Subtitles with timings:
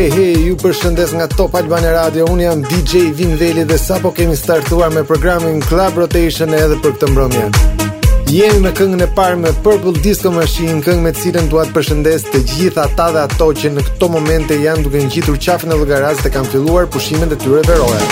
[0.00, 2.24] Hey hey, ju përshëndes nga Top Albani Radio.
[2.32, 6.94] Un jam DJ Vin Veli dhe sapo kemi startuar me programin Club Rotation edhe për
[6.94, 7.42] këtë mbrëmje.
[8.32, 11.74] Jemi në këngën e parë me Purple Disco Machine, këngë me të cilën dua të
[11.76, 15.80] përshëndes të gjithë ata dhe ato që në këtë moment janë duke ngjitur qafën e
[15.82, 18.04] llogaraz dhe kanë filluar pushimin e tyre veror.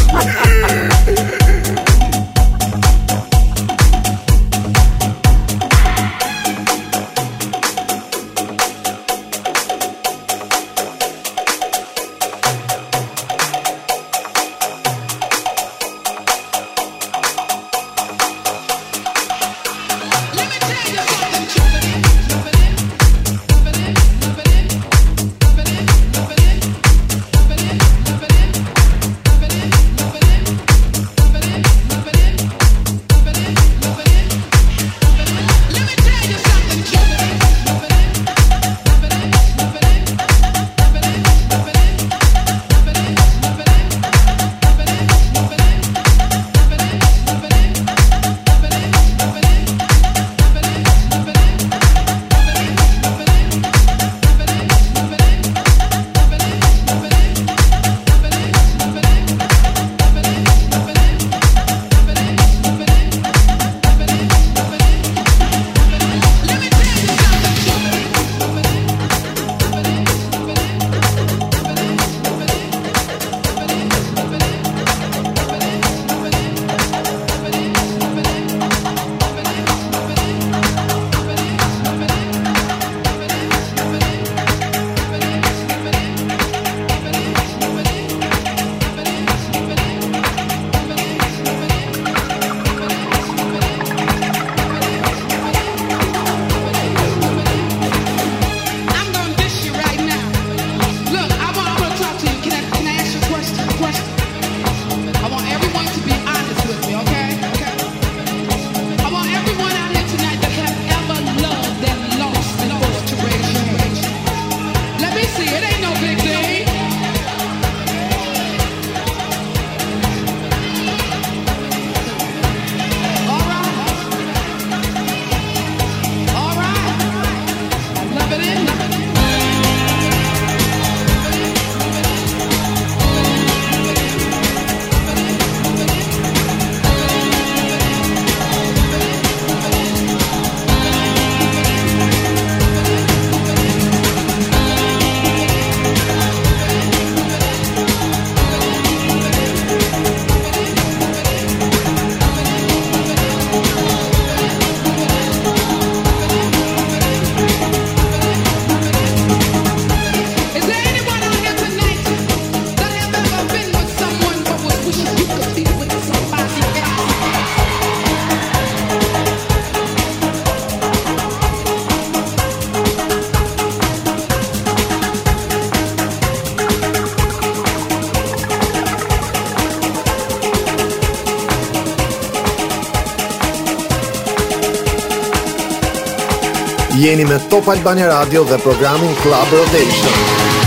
[187.14, 190.63] jeni me Top Albani Radio dhe programin Club Rotation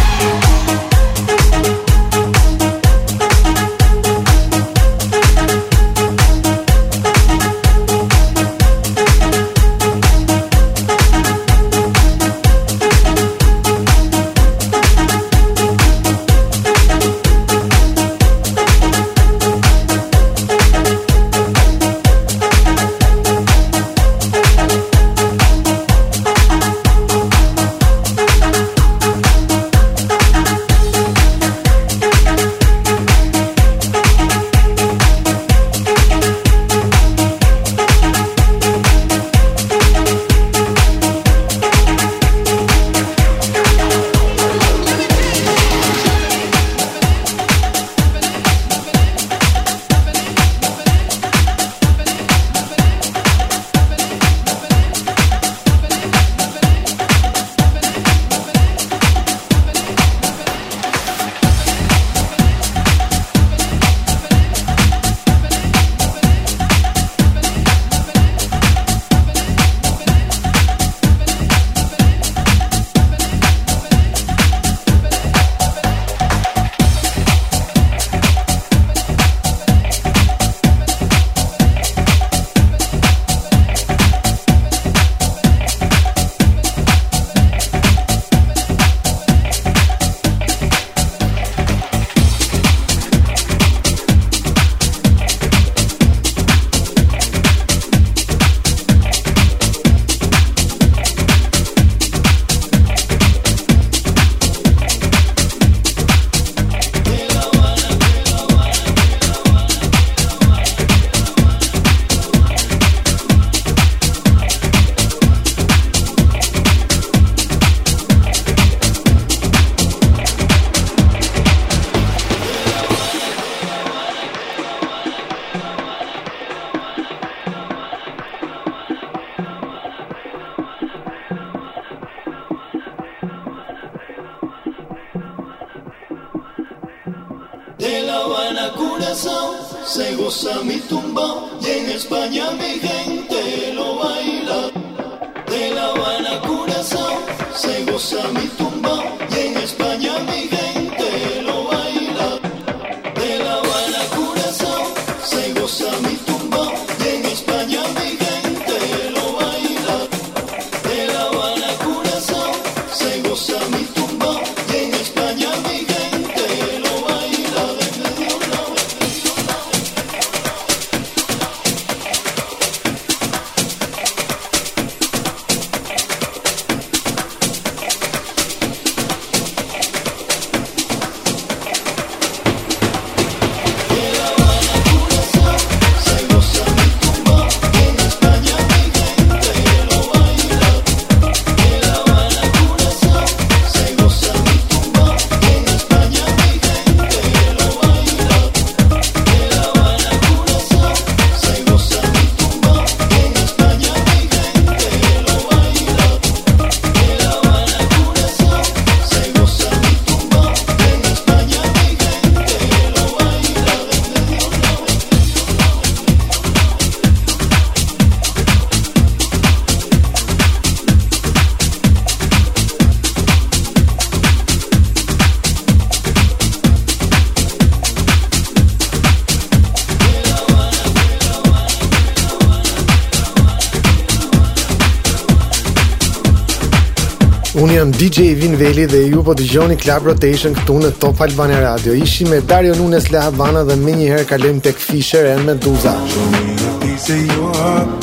[238.17, 242.25] që i veli dhe ju po dëgjoni Club rotation këtu në Top Albania radio ishi
[242.25, 247.45] me Dario Nunes La Havana dhe me njëherë kalëm të këfisherën me duza turning you
[247.67, 247.93] up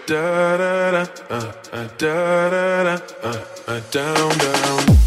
[0.06, 5.07] da da da uh, uh, da da da uh, uh, down, down.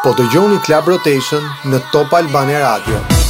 [0.04, 3.21] po të gjoni Club Rotation në Top Albane Radio.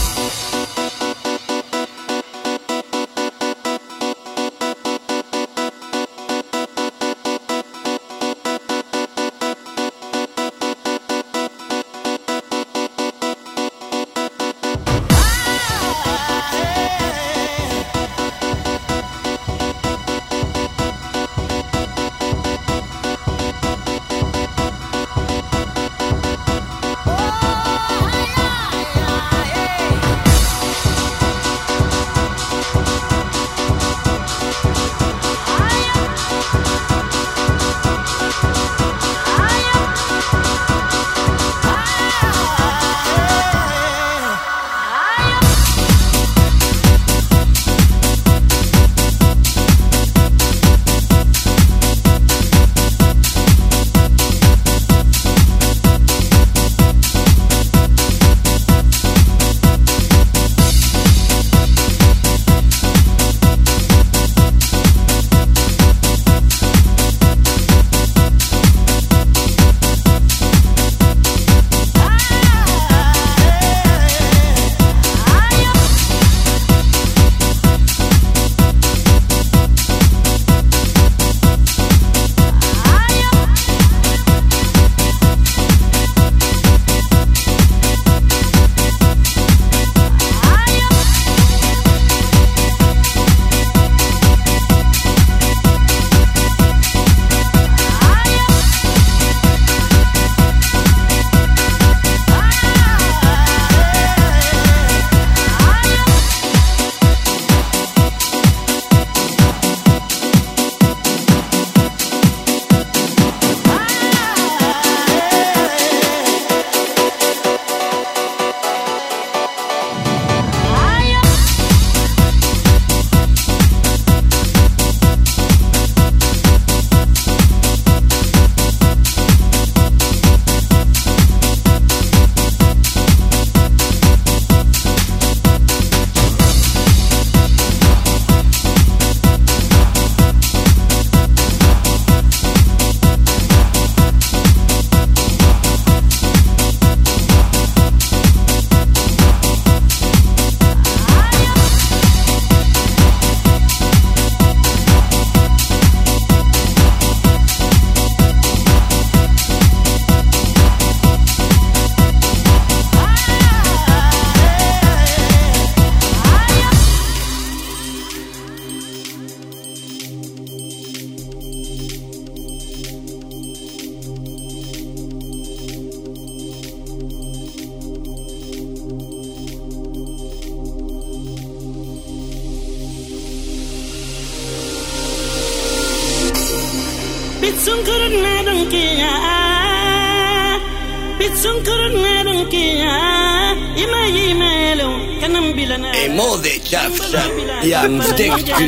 [195.80, 197.32] Emode Kavshak
[197.64, 198.64] yamzdektu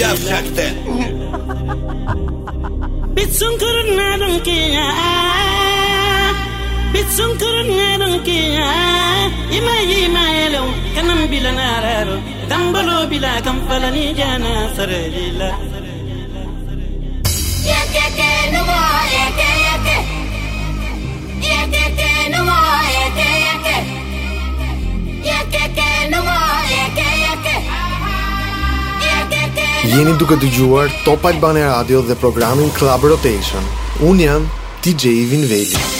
[0.00, 0.66] Kavshakta
[3.16, 4.86] Bitsun kurun nadam kiya
[6.94, 8.68] Bitsun kurun nadam kiya
[9.58, 10.62] Ima ima elo
[10.94, 12.16] kanam bila nararo
[12.48, 15.50] Dambalo bila kamfalani jana sarajila
[17.70, 18.78] Yeke ke numo
[19.18, 19.96] yeke yeke
[21.50, 22.58] Yeke ke numo
[22.94, 23.99] yeke yeke
[29.90, 33.66] Jeni duke të gjuar Top Albane Radio dhe programin Club Rotation.
[34.10, 34.46] Unë jam
[34.86, 35.64] TJ Vinveli.
[35.66, 35.99] Vinveli.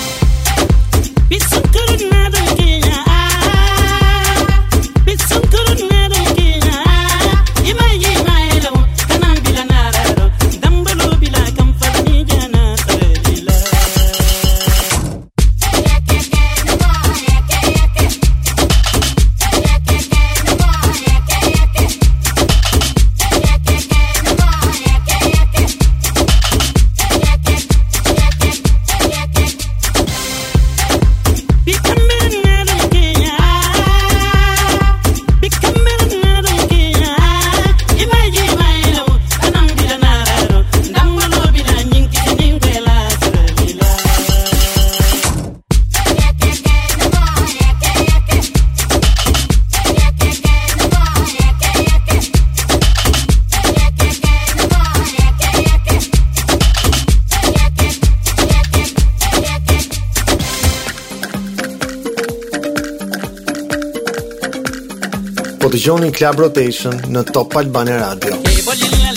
[65.70, 68.36] dëgjoni Club Rotation në Top Albania Radio.
[68.48, 69.09] Hey,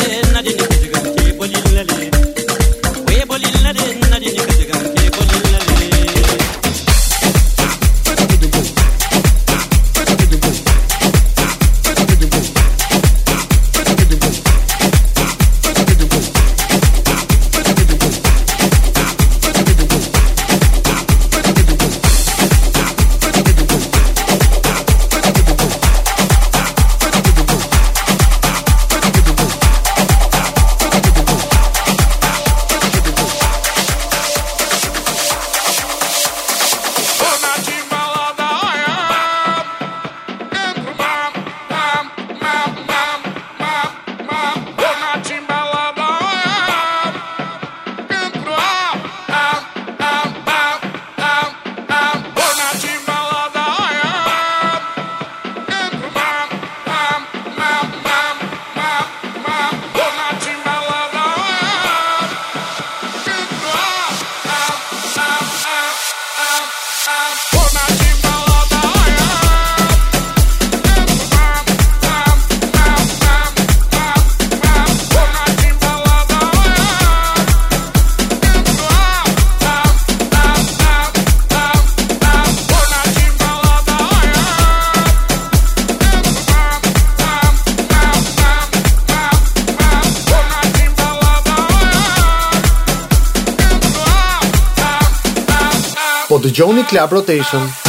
[96.44, 97.83] Dëgjoni Club Rotation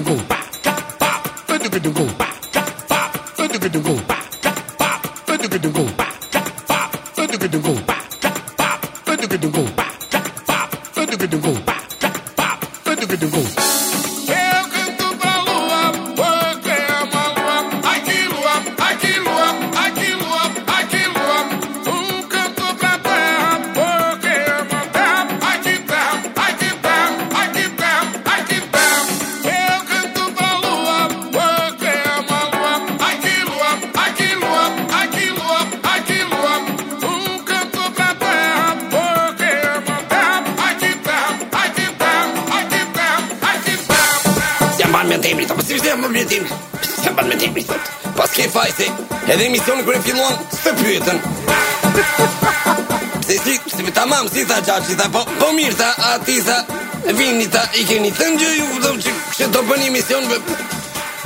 [0.00, 0.25] do gol.
[46.00, 47.74] më më mjetim Pësë më bërë mjetim
[48.16, 48.88] Pas ke fajse
[49.34, 51.22] Edhe emision kërë filluan Së pyetën
[53.28, 56.12] Se si Se me ta mamë Si tha qaqë tha po Po mirë tha A
[56.26, 56.58] ti tha
[57.20, 60.40] Vini tha I keni të një ju Dhe që Kështë do përni emision bë,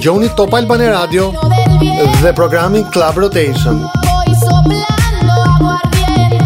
[0.08, 1.34] dëgjoni Top Albani Radio
[2.22, 3.84] dhe programin Club Rotation.